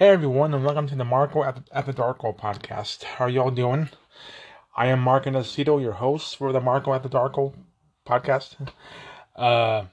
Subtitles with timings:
[0.00, 3.04] Hey everyone, and welcome to the Marco at the, Darko podcast.
[3.04, 3.90] How are y'all doing?
[4.74, 7.52] I am Mark Inesito, your host for the Marco at the Darko
[8.08, 8.56] podcast.
[9.36, 9.84] Uh,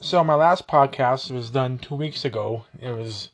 [0.00, 2.64] so my last podcast was done two weeks ago.
[2.80, 3.28] It was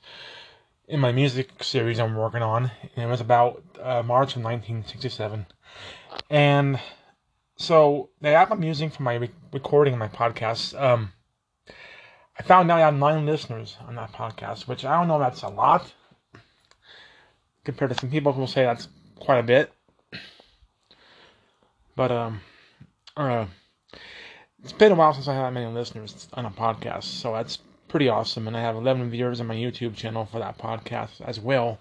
[0.89, 5.47] in my music series I'm working on, it was about uh, March of 1967.
[6.29, 6.81] And
[7.55, 11.13] so the app I'm using for my re- recording my podcast, um,
[12.39, 15.43] I found out I have nine listeners on that podcast, which I don't know that's
[15.43, 15.93] a lot
[17.65, 18.89] compared to some people who will say that's
[19.19, 19.73] quite a bit.
[21.97, 22.41] But um,
[23.17, 23.47] uh,
[24.63, 27.59] it's been a while since I had that many listeners on a podcast, so that's
[27.89, 28.47] pretty awesome.
[28.47, 31.79] And I have 11 viewers on my YouTube channel for that podcast as well.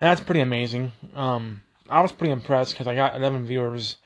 [0.00, 0.92] And that's pretty amazing.
[1.14, 3.96] Um, I was pretty impressed because I got 11 viewers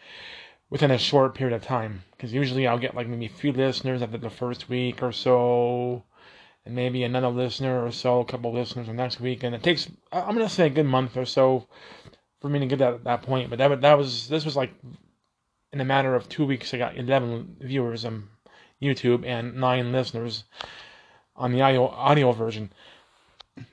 [0.73, 2.03] within a short period of time.
[2.12, 6.03] Because usually I'll get like maybe few listeners after the first week or so,
[6.65, 9.91] and maybe another listener or so, a couple listeners the next week, and it takes
[10.11, 11.69] I'm gonna say a good month or so
[12.41, 13.51] for me to get that that point.
[13.51, 14.73] But that that was this was like
[15.74, 18.30] in a matter of two weeks I got 11 viewers on
[18.80, 20.45] YouTube and nine listeners
[21.37, 22.73] on the audio audio version.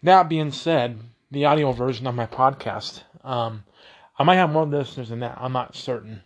[0.04, 1.00] That being said,
[1.32, 3.64] the audio version of my podcast, um,
[4.18, 5.38] I might have more listeners than that.
[5.40, 6.24] I'm not certain.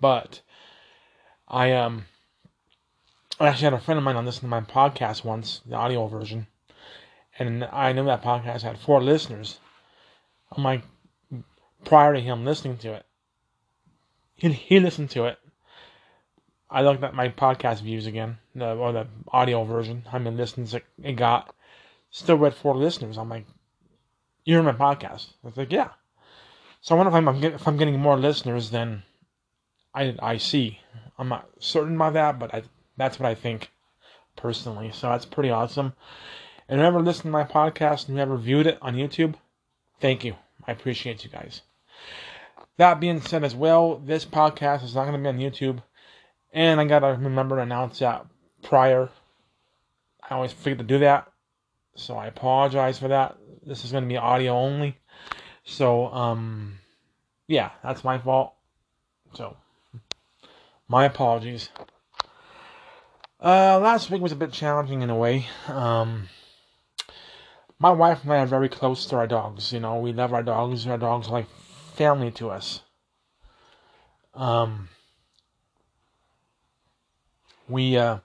[0.00, 0.40] But
[1.46, 2.06] I um
[3.40, 6.06] I actually had a friend of mine on listening to my podcast once, the audio
[6.06, 6.46] version,
[7.38, 9.60] and I know that podcast had four listeners.
[10.52, 10.82] I'm like
[11.84, 13.06] prior to him listening to it.
[14.34, 15.38] He he listened to it.
[16.70, 20.04] I looked at my podcast views again, the, or the audio version.
[20.10, 21.54] How many listens it, it got?
[22.10, 23.16] Still read four listeners.
[23.16, 23.46] I'm like,
[24.44, 25.28] you're in my podcast.
[25.42, 25.90] I was like, yeah.
[26.80, 29.02] So I wonder if I'm if I'm getting more listeners than
[29.98, 30.78] I I see.
[31.18, 32.62] I'm not certain about that, but I,
[32.96, 33.72] that's what I think
[34.36, 34.92] personally.
[34.92, 35.94] So that's pretty awesome.
[36.68, 39.34] And whoever listened to my podcast and whoever viewed it on YouTube,
[40.00, 40.36] thank you.
[40.66, 41.62] I appreciate you guys.
[42.76, 45.82] That being said, as well, this podcast is not going to be on YouTube,
[46.52, 48.24] and I gotta remember to announce that
[48.62, 49.08] prior.
[50.22, 51.26] I always forget to do that,
[51.96, 53.36] so I apologize for that.
[53.66, 54.96] This is going to be audio only.
[55.64, 56.78] So, um,
[57.48, 58.54] yeah, that's my fault.
[59.34, 59.56] So.
[60.90, 61.68] My apologies.
[63.40, 65.46] Uh, last week was a bit challenging in a way.
[65.66, 66.30] Um,
[67.78, 69.70] my wife and I are very close to our dogs.
[69.70, 70.86] You know, we love our dogs.
[70.86, 71.46] Our dogs are like
[71.94, 72.80] family to us.
[74.34, 74.88] Um,
[77.68, 78.18] we uh,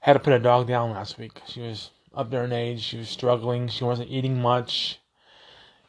[0.00, 1.40] had to put a dog down last week.
[1.46, 2.82] She was up there in age.
[2.82, 3.68] She was struggling.
[3.68, 4.98] She wasn't eating much.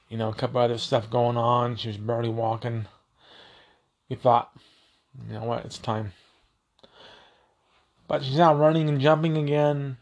[0.07, 1.77] You know, a couple other stuff going on.
[1.77, 2.85] She was barely walking.
[4.07, 4.51] We thought
[5.27, 5.65] you know what?
[5.65, 6.13] It's time.
[8.07, 9.97] But she's now running and jumping again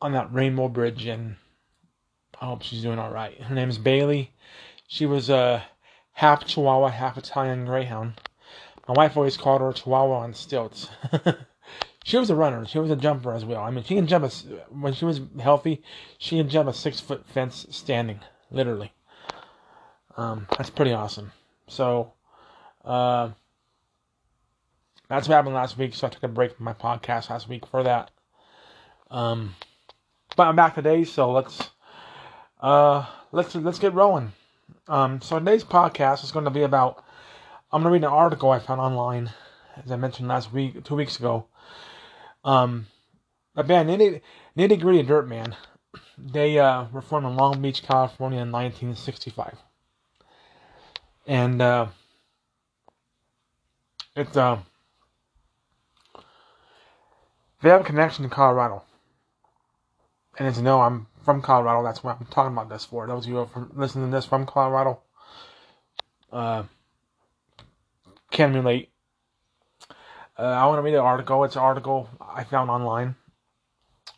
[0.00, 1.36] on that Rainbow Bridge, and
[2.40, 3.40] I hope she's doing all right.
[3.40, 4.32] Her name is Bailey.
[4.86, 5.64] She was a
[6.12, 8.14] half Chihuahua, half Italian Greyhound.
[8.88, 10.88] My wife always called her Chihuahua on stilts.
[12.04, 12.66] she was a runner.
[12.66, 13.62] She was a jumper as well.
[13.62, 14.28] I mean, she can jump a,
[14.70, 15.82] when she was healthy,
[16.18, 18.92] she can jump a six foot fence standing, literally.
[20.16, 21.32] Um, that's pretty awesome.
[21.68, 22.12] So,
[22.84, 23.30] uh,
[25.08, 27.66] that's what happened last week, so I took a break from my podcast last week
[27.66, 28.10] for that.
[29.10, 29.56] Um,
[30.36, 31.70] but I'm back today, so let's
[32.60, 34.32] uh, let's let's get rolling.
[34.86, 37.04] Um, so today's podcast is going to be about.
[37.72, 39.30] I'm going to read an article I found online,
[39.84, 41.46] as I mentioned last week, two weeks ago.
[42.44, 42.86] Um,
[43.56, 44.20] a band Nitty,
[44.56, 45.56] Nitty Gritty Dirt Band.
[46.16, 49.56] They uh, were formed in Long Beach, California, in 1965,
[51.26, 51.86] and uh,
[54.20, 54.58] it's uh,
[57.62, 58.82] they have a connection to Colorado.
[60.38, 61.82] And as you know, I'm from Colorado.
[61.82, 63.06] That's what I'm talking about this for.
[63.06, 65.00] Those of you who are listening to this from Colorado
[66.32, 66.64] uh,
[68.30, 68.90] can relate.
[70.38, 71.44] Uh, I want to read an article.
[71.44, 73.16] It's an article I found online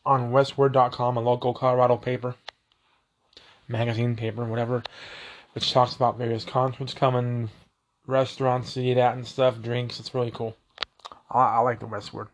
[0.05, 2.37] on westword.com, a local Colorado paper,
[3.67, 4.83] magazine paper, whatever,
[5.55, 7.51] which talks about various concerts coming,
[8.07, 10.01] restaurants to eat at and stuff, drinks.
[10.01, 10.57] It's really cool.
[11.31, 12.29] I, I like the Westword.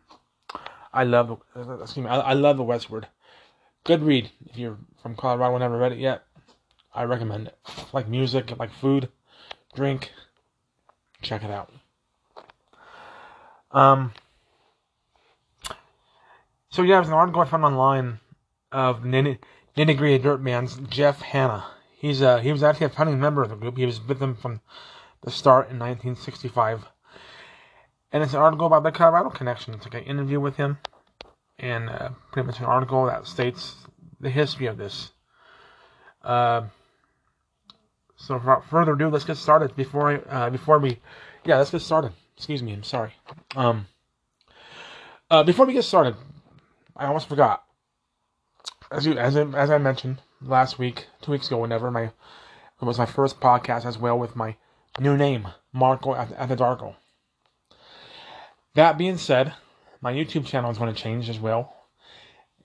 [0.91, 2.09] I love the excuse me.
[2.09, 3.05] I, I love the Westword.
[3.83, 6.23] Good read if you're from Colorado and never read it yet.
[6.93, 7.57] I recommend it.
[7.93, 9.09] Like music, like food,
[9.75, 10.11] drink.
[11.21, 11.71] Check it out.
[13.71, 14.13] Um.
[16.71, 18.19] So yeah, there's an article I found online
[18.71, 19.39] of Nitty
[19.75, 21.65] Gritty Dirt Band's Jeff Hanna.
[21.97, 23.77] He's uh he was actually a founding member of the group.
[23.77, 24.61] He was with them from
[25.21, 26.85] the start in 1965.
[28.11, 29.73] And it's an article about the Colorado connection.
[29.73, 30.77] It's like an interview with him.
[31.59, 33.75] and uh, pretty much an article that states
[34.19, 35.11] the history of this.
[36.23, 36.63] Uh,
[38.15, 39.75] so without further ado, let's get started.
[39.75, 40.99] Before I, uh, before we,
[41.45, 42.11] yeah, let's get started.
[42.35, 43.13] Excuse me, I'm sorry.
[43.55, 43.87] Um,
[45.29, 46.15] uh, before we get started,
[46.95, 47.63] I almost forgot.
[48.91, 52.13] As you, as I, as I mentioned last week, two weeks ago, whenever my, it
[52.81, 54.55] was my first podcast as well with my
[54.99, 56.95] new name, Marco Atadarko.
[58.75, 59.53] That being said,
[60.01, 61.75] my YouTube channel is going to change as well.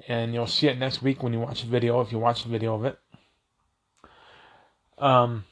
[0.08, 2.48] And you'll see it next week when you watch the video, if you watch the
[2.48, 2.98] video of it.
[4.98, 5.44] Um,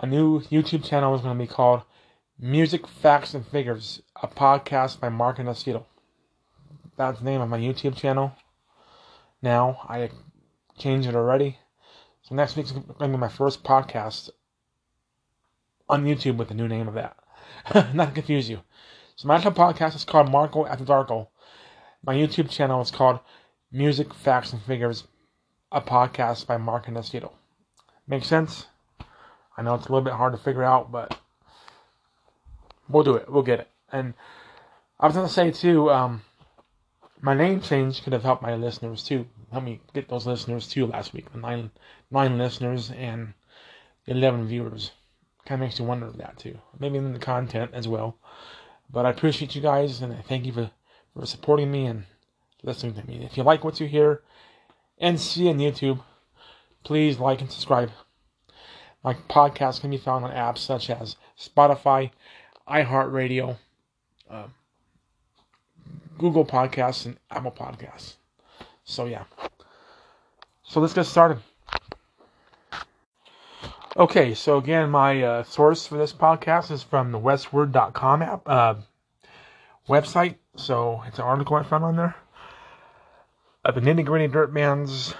[0.00, 1.82] my new YouTube channel is going to be called
[2.38, 5.48] Music, Facts, and Figures, a podcast by Mark and.
[6.96, 8.32] That's the name of my YouTube channel.
[9.42, 10.10] Now, I
[10.78, 11.58] changed it already.
[12.22, 14.30] So next week's going to be my first podcast
[15.88, 17.16] on YouTube with the new name of that.
[17.94, 18.60] Not to confuse you.
[19.16, 21.28] So my actual podcast is called Marco After Darko.
[22.04, 23.20] My YouTube channel is called
[23.72, 25.04] Music, Facts, and Figures,
[25.72, 27.32] a podcast by Mark and Esquito.
[28.06, 28.66] Make sense?
[29.56, 31.18] I know it's a little bit hard to figure out, but
[32.88, 33.28] we'll do it.
[33.28, 33.68] We'll get it.
[33.90, 34.14] And
[35.00, 36.22] I was gonna say too, um,
[37.20, 39.26] my name change could have helped my listeners too.
[39.50, 41.32] Help me get those listeners too last week.
[41.32, 41.70] The nine
[42.10, 43.34] nine listeners and
[44.06, 44.92] eleven viewers.
[45.48, 46.58] Kind of makes you wonder that too.
[46.78, 48.18] Maybe in the content as well.
[48.90, 50.70] But I appreciate you guys and I thank you for,
[51.14, 52.04] for supporting me and
[52.62, 53.24] listening to me.
[53.24, 54.20] If you like what you hear
[54.98, 56.02] and see on YouTube,
[56.84, 57.90] please like and subscribe.
[59.02, 62.10] My podcast can be found on apps such as Spotify,
[62.68, 63.56] iHeartRadio,
[64.28, 64.48] uh,
[66.18, 68.16] Google Podcasts, and Apple Podcasts.
[68.84, 69.24] So, yeah.
[70.62, 71.38] So, let's get started.
[73.96, 78.74] Okay, so again, my uh, source for this podcast is from the westword.com app, uh,
[79.88, 80.36] website.
[80.56, 82.14] So it's an article I found on there.
[83.64, 85.14] Uh, the Nitty Gritty Dirt Band's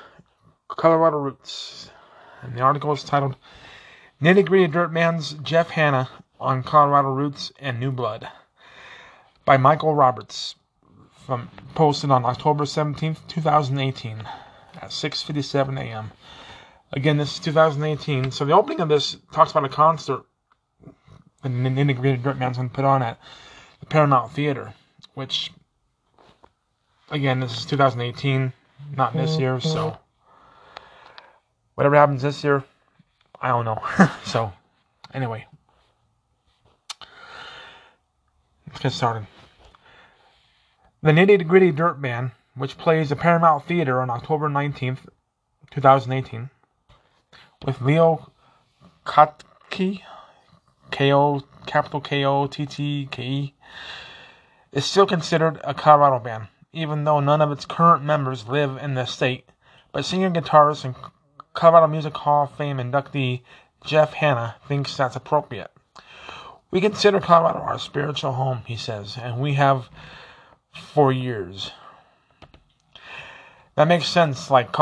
[0.68, 1.90] Colorado Roots.
[2.42, 3.36] And the article is titled
[4.20, 8.28] Nitty Gritty Dirt Band's Jeff Hanna on Colorado Roots and New Blood
[9.46, 10.56] by Michael Roberts
[11.24, 14.28] from posted on October 17th, 2018
[14.74, 16.12] at 6:57 a.m.
[16.92, 18.30] Again, this is 2018.
[18.30, 20.24] So the opening of this talks about a concert
[21.42, 23.20] that an integrated dirt to put on at
[23.80, 24.72] the Paramount Theater,
[25.14, 25.52] which,
[27.10, 28.52] again, this is 2018,
[28.96, 29.60] not this year.
[29.60, 29.98] So
[31.74, 32.64] whatever happens this year,
[33.40, 33.82] I don't know.
[34.24, 34.52] so
[35.12, 35.46] anyway,
[38.66, 39.26] let's get started.
[41.02, 45.00] The Nitty Gritty Dirt Band, which plays the Paramount Theater on October 19th,
[45.70, 46.50] 2018
[47.64, 48.30] with Leo
[49.04, 50.00] Kottke,
[50.90, 53.54] K-O, capital K-O-T-T-K-E,
[54.72, 58.94] is still considered a Colorado band, even though none of its current members live in
[58.94, 59.48] the state.
[59.92, 60.94] But singer guitarist and
[61.54, 63.42] Colorado Music Hall of Fame inductee
[63.84, 65.70] Jeff Hanna thinks that's appropriate.
[66.70, 69.88] We consider Colorado our spiritual home, he says, and we have
[70.72, 71.72] for years.
[73.74, 74.72] That makes sense, like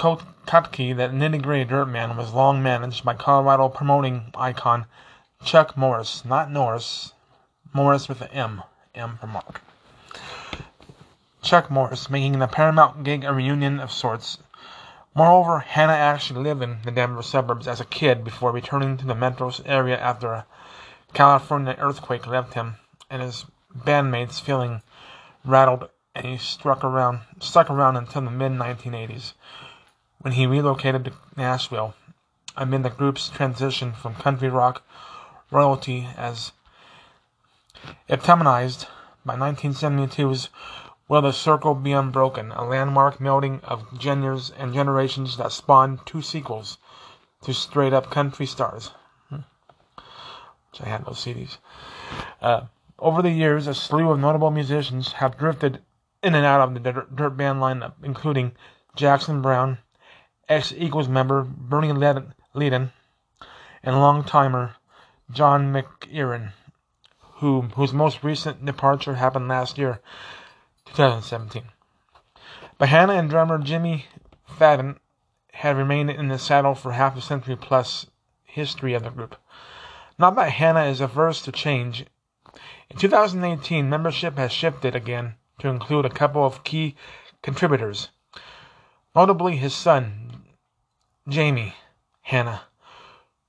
[0.00, 4.86] Kottke that Nitty Gritty Dirt Band was long managed by Colorado promoting icon
[5.44, 7.12] Chuck Morris, not Norris,
[7.74, 8.62] Morris with an M,
[8.94, 9.60] M for Mark.
[11.42, 14.38] Chuck Morris, making the Paramount gig a reunion of sorts.
[15.14, 19.14] Moreover, Hanna actually lived in the Denver suburbs as a kid before returning to the
[19.14, 20.46] metro area after a
[21.12, 22.76] California earthquake left him
[23.10, 23.44] and his
[23.76, 24.80] bandmates feeling
[25.44, 29.34] rattled, and he struck around, stuck around until the mid 1980s
[30.20, 31.94] when he relocated to Nashville
[32.56, 34.82] amid the group's transition from country rock
[35.50, 36.52] royalty as
[38.08, 38.86] epitomized
[39.24, 40.48] by 1972's
[41.08, 46.22] Will the Circle Be Unbroken, a landmark melding of genders and generations that spawned two
[46.22, 46.78] sequels
[47.42, 48.92] to straight up country stars.
[49.28, 49.40] Hmm.
[50.70, 51.58] Which I had those CDs.
[52.40, 52.66] Uh,
[52.98, 55.82] over the years, a slew of notable musicians have drifted
[56.22, 58.52] in and out of the dirt band lineup, including
[58.94, 59.78] Jackson Browne,
[60.50, 62.90] ex Eagles member Bernie Leadon,
[63.84, 64.74] and long-timer
[65.30, 66.50] John McEuen,
[67.34, 70.00] who, whose most recent departure happened last year,
[70.86, 71.62] 2017.
[72.78, 74.06] But Hanna and drummer Jimmy
[74.58, 74.98] Fadden
[75.52, 78.06] had remained in the saddle for half a century plus
[78.42, 79.36] history of the group.
[80.18, 82.06] Not that Hanna is averse to change.
[82.90, 86.96] In 2018, membership has shifted again to include a couple of key
[87.40, 88.08] contributors,
[89.14, 90.39] notably his son,
[91.30, 91.76] Jamie
[92.22, 92.62] Hanna,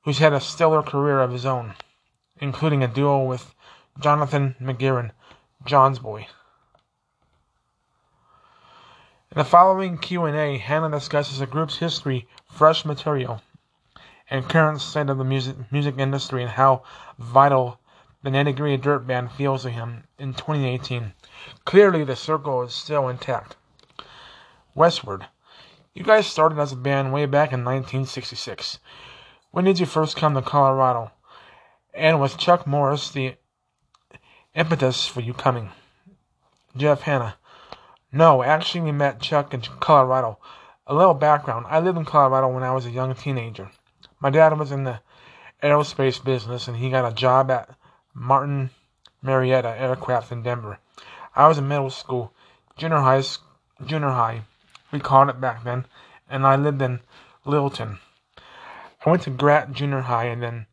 [0.03, 1.73] who's had a stellar career of his own,
[2.39, 3.55] including a duo with
[3.99, 5.09] Jonathan McEuen,
[5.65, 6.27] John's Boy.
[9.31, 13.41] In the following Q&A, Hanna discusses the group's history, fresh material,
[14.29, 16.83] and current state of the music, music industry and how
[17.17, 17.79] vital
[18.21, 21.13] the Gritty Dirt Band feels to him in 2018.
[21.65, 23.55] Clearly, the circle is still intact.
[24.77, 25.25] Westword.
[25.93, 28.79] You guys started as a band way back in 1966.
[29.51, 31.11] When did you first come to Colorado?
[31.93, 33.35] And was Chuck Morris the
[34.55, 35.69] impetus for you coming?
[36.77, 37.35] Jeff Hanna.
[38.09, 40.39] No, actually, we met Chuck in Colorado.
[40.87, 43.69] A little background I lived in Colorado when I was a young teenager.
[44.21, 45.01] My dad was in the
[45.61, 47.75] aerospace business and he got a job at
[48.13, 48.69] Martin
[49.21, 50.79] Marietta Aircraft in Denver.
[51.35, 52.33] I was in middle school,
[52.77, 53.23] junior high,
[53.85, 54.43] junior high,
[54.91, 55.85] we called it back then,
[56.29, 56.99] and I lived in
[57.45, 57.99] Littleton.
[59.05, 60.67] I went to Grat Junior High and then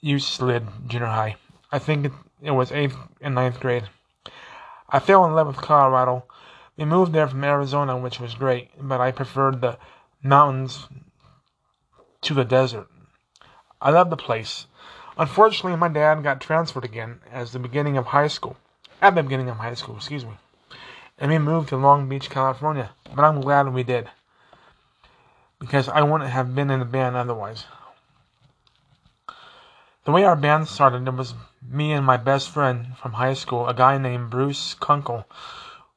[0.00, 1.36] Euclid Junior High.
[1.70, 3.88] I think it, it was eighth and ninth grade.
[4.88, 6.24] I fell in love with Colorado.
[6.76, 9.78] We moved there from Arizona, which was great, but I preferred the
[10.22, 10.88] mountains
[12.22, 12.88] to the desert.
[13.80, 14.66] I loved the place.
[15.16, 18.56] Unfortunately, my dad got transferred again as the beginning of high school.
[19.02, 20.32] At the beginning of high school, excuse me.
[21.20, 22.90] And we moved to Long Beach, California.
[23.14, 24.08] But I'm glad we did.
[25.58, 27.66] Because I wouldn't have been in the band otherwise.
[30.04, 33.68] The way our band started, it was me and my best friend from high school,
[33.68, 35.26] a guy named Bruce Kunkel.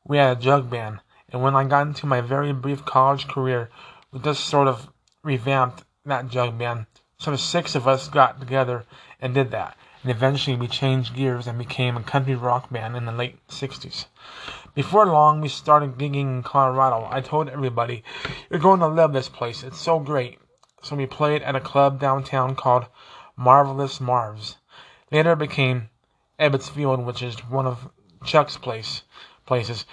[0.05, 0.99] We had a jug band,
[1.31, 3.69] and when I got into my very brief college career,
[4.11, 4.89] we just sort of
[5.23, 6.87] revamped that jug band.
[7.17, 8.83] So the six of us got together
[9.21, 9.77] and did that.
[10.01, 14.05] And eventually we changed gears and became a country rock band in the late 60s.
[14.75, 17.07] Before long, we started gigging in Colorado.
[17.11, 18.03] I told everybody,
[18.49, 19.61] You're going to love this place.
[19.61, 20.39] It's so great.
[20.81, 22.87] So we played at a club downtown called
[23.35, 24.57] Marvelous Marv's.
[25.11, 25.89] Later became
[26.39, 27.89] Ebbets Field, which is one of
[28.25, 29.03] Chuck's place
[29.45, 29.85] places.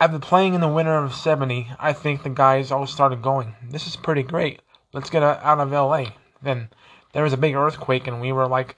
[0.00, 3.86] After playing in the winter of 70, I think the guys all started going, This
[3.86, 4.60] is pretty great.
[4.92, 6.12] Let's get out of LA.
[6.42, 6.70] Then
[7.12, 8.76] there was a big earthquake, and we were like,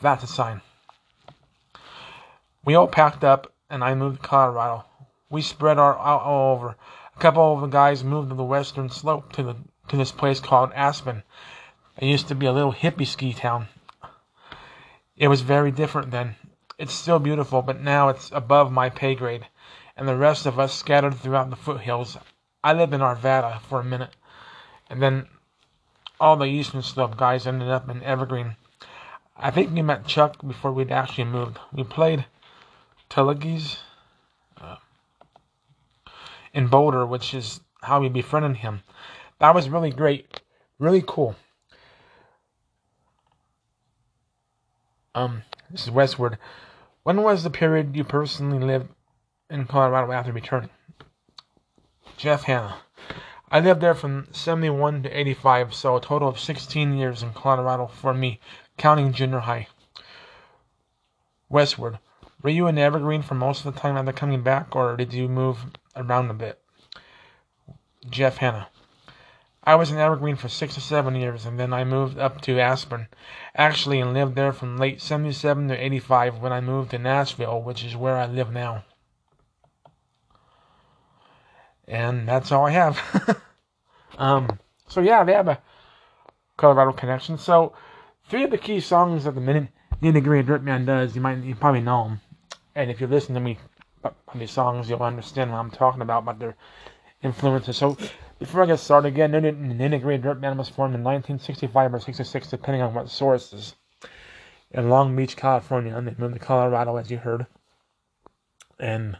[0.00, 0.62] That's a sign.
[2.64, 4.84] We all packed up, and I moved to Colorado.
[5.28, 6.76] We spread our out all over.
[7.14, 9.56] A couple of the guys moved to the western slope to the
[9.88, 11.22] to this place called Aspen.
[11.98, 13.68] It used to be a little hippie ski town.
[15.16, 16.36] It was very different then.
[16.78, 19.46] It's still beautiful, but now it's above my pay grade,
[19.96, 22.18] and the rest of us scattered throughout the foothills.
[22.62, 24.14] I lived in Arvada for a minute,
[24.90, 25.28] and then
[26.20, 28.56] all the eastern slope guys ended up in Evergreen.
[29.36, 31.58] I think we met Chuck before we'd actually moved.
[31.72, 32.26] We played
[33.08, 33.78] Tulagi's
[34.60, 34.76] uh,
[36.52, 38.82] in Boulder, which is how we befriended him.
[39.38, 40.40] That was really great,
[40.78, 41.36] really cool.
[45.14, 46.36] Um, this is Westword.
[47.02, 48.88] When was the period you personally lived
[49.48, 50.70] in Colorado after returning?
[52.16, 52.78] Jeff Hanna.
[53.50, 57.86] I lived there from 71 to 85, so a total of 16 years in Colorado
[57.86, 58.40] for me,
[58.76, 59.68] counting junior high.
[61.50, 61.98] Westword.
[62.46, 65.26] Were you in Evergreen for most of the time after coming back, or did you
[65.26, 66.60] move around a bit?
[68.08, 68.68] Jeff Hanna.
[69.64, 72.60] I was in Evergreen for six or seven years, and then I moved up to
[72.60, 73.08] Aspen,
[73.56, 77.82] actually, and lived there from late 77 to 85 when I moved to Nashville, which
[77.82, 78.84] is where I live now.
[81.88, 83.42] And that's all I have.
[84.18, 85.60] um, so yeah, they have a
[86.56, 87.38] Colorado connection.
[87.38, 87.72] So
[88.28, 91.42] three of the key songs that the minute Nitty Gritty Dirt Band does, you might
[91.42, 92.20] you probably know them.
[92.76, 93.58] And if you listen to me
[94.04, 96.56] on these songs, you'll understand what I'm talking about about their
[97.22, 97.78] influences.
[97.78, 97.96] So
[98.38, 102.50] before I get started again, Nitty Gritty Dirt Band was formed in 1965 or 66,
[102.50, 103.76] depending on what sources,
[104.70, 107.46] in Long Beach, California, and they moved to Colorado, as you heard.
[108.78, 109.16] And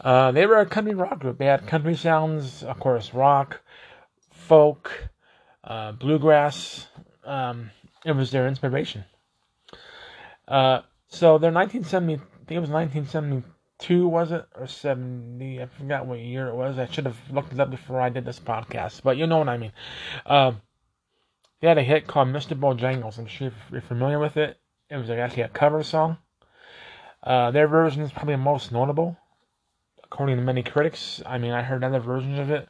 [0.00, 1.38] uh, they were a country rock group.
[1.38, 3.62] They had country sounds, of course, rock,
[4.30, 5.08] folk,
[5.64, 6.86] uh, bluegrass.
[7.24, 7.72] Um,
[8.04, 9.06] it was their inspiration.
[10.46, 14.44] Uh, so their 1970, I think it was 1972, was it?
[14.54, 16.78] Or 70 i forgot what year it was.
[16.78, 19.48] I should have looked it up before i did this podcast but you know what
[19.48, 19.72] i mean.
[20.26, 20.60] Um,
[21.60, 23.16] they had a hit called mr bojangles.
[23.16, 24.60] I'm sure you're familiar with it.
[24.90, 26.18] It was actually a cover song.
[27.22, 29.16] Uh, their version is probably the most notable
[30.02, 31.22] according to many critics.
[31.24, 32.68] I mean i heard other versions of it.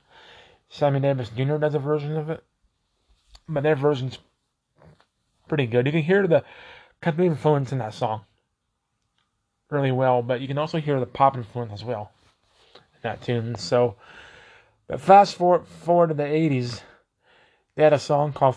[0.68, 2.44] Sammy davis jr does a version of it.
[3.48, 4.18] But their version's
[5.48, 5.86] pretty good.
[5.86, 6.44] You can hear the
[7.00, 8.24] country influence in that song
[9.74, 12.10] really well, but you can also hear the pop influence as well
[12.74, 13.56] in that tune.
[13.56, 13.96] So,
[14.86, 16.82] but fast forward forward to the '80s,
[17.74, 18.56] they had a song called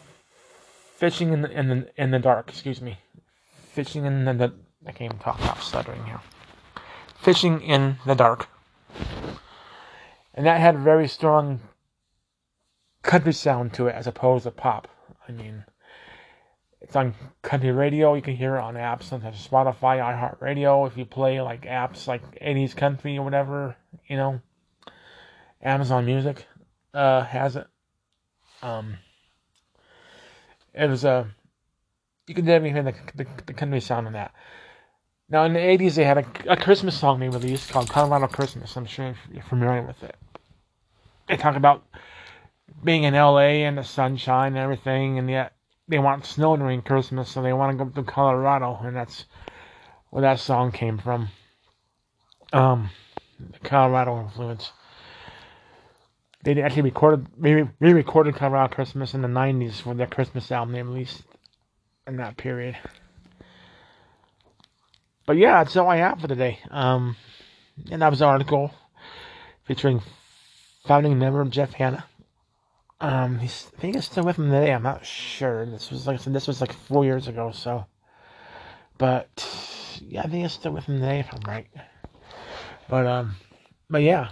[0.96, 3.00] "Fishing in the in the, in the Dark." Excuse me,
[3.72, 4.54] "Fishing in the."
[4.86, 5.40] I can't even talk.
[5.42, 6.22] I'm stuttering here.
[7.20, 8.48] "Fishing in the Dark."
[10.38, 11.60] and that had a very strong
[13.02, 14.88] country sound to it as opposed to pop.
[15.28, 15.66] I mean,
[16.88, 18.14] it's on country radio.
[18.14, 20.88] You can hear it on apps such as Spotify, iHeartRadio.
[20.88, 23.76] If you play like apps like 80s country or whatever,
[24.08, 24.40] you know,
[25.62, 26.46] Amazon Music
[26.94, 27.68] uh, has it.
[28.62, 29.00] Um,
[30.74, 31.26] it was a uh,
[32.26, 34.34] you can definitely hear the, the, the country sound on that.
[35.30, 38.78] Now in the 80s they had a, a Christmas song they released called Colorado Christmas.
[38.78, 40.16] I'm sure you're familiar with it.
[41.28, 41.84] They talk about
[42.82, 45.57] being in LA and the sunshine and everything, and yet
[45.88, 49.26] they want snow during Christmas, so they want to go to Colorado, and that's
[50.10, 51.30] where that song came from.
[52.52, 52.90] Um,
[53.40, 54.72] the Colorado influence.
[56.44, 60.84] They actually recorded, maybe re-recorded Colorado Christmas in the '90s for their Christmas album they
[60.84, 61.24] released
[62.06, 62.78] in that period.
[65.26, 66.60] But yeah, that's all I have for today.
[66.72, 67.18] Um,
[67.92, 68.74] and that was an article
[69.66, 70.02] featuring
[70.86, 72.06] founding member Jeff Hanna.
[73.00, 74.74] Um, he's, I think he's still with him today.
[74.74, 75.66] I'm not sure.
[75.66, 77.52] This was like this was like four years ago.
[77.52, 77.86] So,
[78.98, 79.48] but
[80.02, 81.68] yeah, I think he's still with him today if I'm right.
[82.90, 83.36] But um,
[83.90, 84.30] but yeah.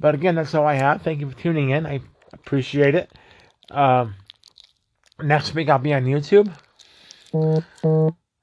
[0.00, 1.02] But again, that's all I have.
[1.02, 1.86] Thank you for tuning in.
[1.86, 2.00] I
[2.32, 3.12] appreciate it.
[3.70, 4.14] Um,
[5.22, 6.52] next week I'll be on YouTube.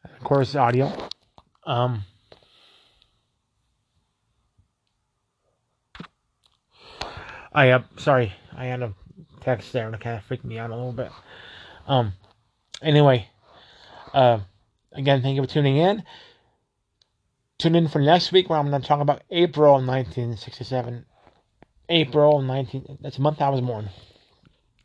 [0.06, 0.94] Of course, audio.
[1.66, 2.04] Um.
[7.58, 8.94] I uh, sorry, I had a
[9.42, 11.10] text there and it kind of freaked me out a little bit.
[11.88, 12.14] Um,
[12.84, 13.28] anyway,
[14.14, 14.42] uh,
[14.92, 16.04] again, thank you for tuning in.
[17.58, 21.04] Tune in for next week where I'm going to talk about April 1967.
[21.90, 23.00] April 19.
[23.02, 23.90] That's a month I was born.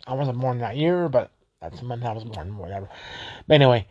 [0.07, 2.57] I wasn't born that year, but that's the month I was born.
[2.57, 2.89] Whatever.
[3.47, 3.87] But anyway,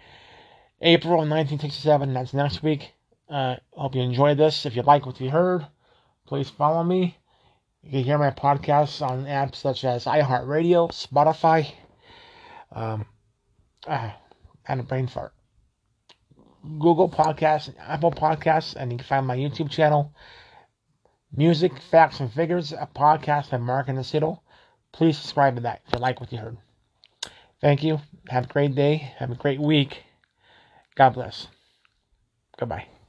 [0.82, 2.14] April 1967.
[2.16, 2.94] That's next week.
[3.30, 4.66] Uh, hope you enjoyed this.
[4.66, 5.68] If you like what you heard,
[6.26, 7.20] please follow me.
[7.84, 11.72] You can hear my podcasts on apps such as iHeartRadio, Spotify,
[12.72, 13.05] um,
[13.88, 14.12] uh,
[14.68, 15.34] and a brain fart.
[16.64, 20.14] Google Podcasts, and Apple Podcasts, and you can find my YouTube channel,
[21.36, 24.42] Music, Facts, and Figures, a podcast by Mark and Acito.
[24.92, 26.58] Please subscribe to that if you like what you heard.
[27.62, 28.00] Thank you.
[28.27, 29.14] Have a great day.
[29.18, 30.03] Have a great week.
[30.96, 31.48] God bless.
[32.58, 33.00] Goodbye.